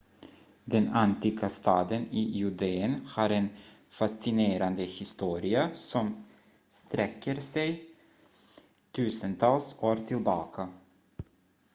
[0.65, 3.49] den antika staden i judeen har en
[3.89, 6.25] fascinerande historia som
[6.69, 7.85] sträcker sig
[8.93, 10.67] tusentals år tillbaka